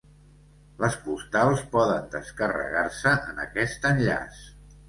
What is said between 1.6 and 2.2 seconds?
poden